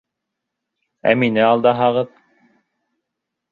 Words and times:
Ә 1.09 1.11
мине 1.25 1.45
алдаһағыҙ? 1.49 2.11